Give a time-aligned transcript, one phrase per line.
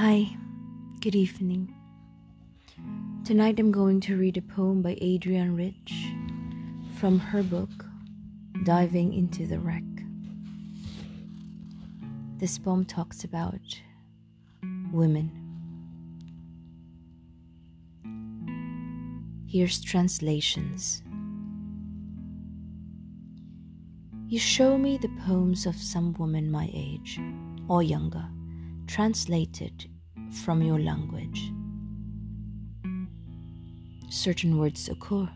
[0.00, 0.28] Hi,
[1.00, 1.74] good evening.
[3.24, 5.92] Tonight I'm going to read a poem by Adrienne Rich
[7.00, 7.68] from her book
[8.62, 9.82] Diving into the Wreck.
[12.36, 13.58] This poem talks about
[14.92, 15.32] women.
[19.48, 21.02] Here's translations.
[24.28, 27.18] You show me the poems of some woman my age
[27.66, 28.28] or younger,
[28.88, 29.86] translated
[30.42, 31.52] from your language.
[34.10, 35.28] Certain words occur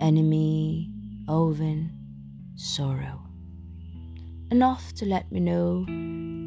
[0.00, 0.88] enemy,
[1.26, 1.90] oven,
[2.54, 3.20] sorrow.
[4.52, 5.84] Enough to let me know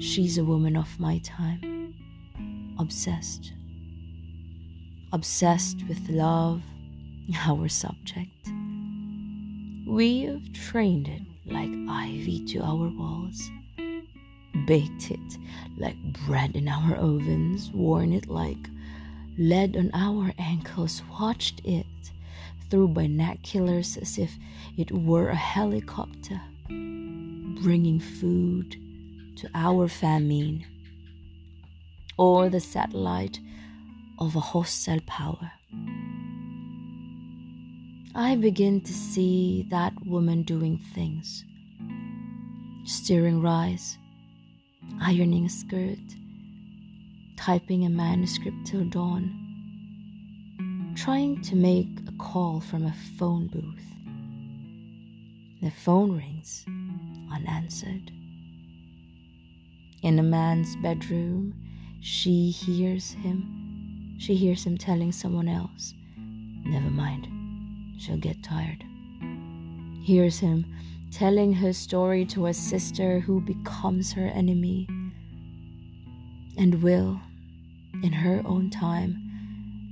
[0.00, 1.94] she's a woman of my time.
[2.80, 3.52] Obsessed.
[5.12, 6.60] Obsessed with love,
[7.46, 8.48] our subject.
[9.86, 13.48] We have trained it like ivy to our walls
[14.66, 15.38] baked it
[15.78, 18.68] like bread in our ovens, worn it like
[19.38, 21.86] lead on our ankles, watched it
[22.70, 24.36] through binoculars as if
[24.76, 28.76] it were a helicopter, bringing food
[29.36, 30.64] to our famine,
[32.18, 33.38] or the satellite
[34.18, 35.52] of a hostile power.
[38.14, 41.44] I begin to see that woman doing things,
[42.84, 43.98] stirring rice
[45.00, 45.98] ironing a skirt,
[47.36, 49.32] typing a manuscript till dawn,
[50.96, 53.84] trying to make a call from a phone booth.
[55.62, 56.64] The phone rings
[57.32, 58.10] unanswered.
[60.02, 61.54] In a man's bedroom,
[62.00, 64.16] she hears him.
[64.18, 65.94] She hears him telling someone else,
[66.64, 67.28] Never mind,
[67.98, 68.84] she'll get tired.
[70.02, 70.66] Hears him
[71.12, 74.86] telling her story to a sister who becomes her enemy
[76.58, 77.20] and will,
[78.02, 79.16] in her own time,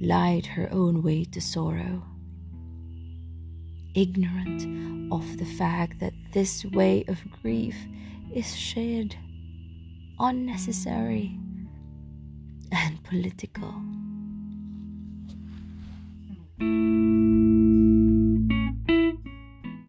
[0.00, 2.02] light her own way to sorrow.
[3.94, 7.76] Ignorant of the fact that this way of grief
[8.32, 9.16] is shared,
[10.18, 11.36] unnecessary,
[12.72, 13.74] and political.